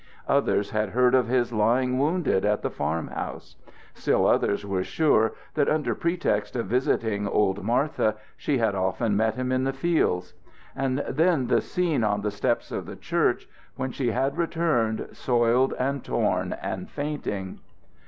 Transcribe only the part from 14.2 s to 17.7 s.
returned soiled and torn and fainting.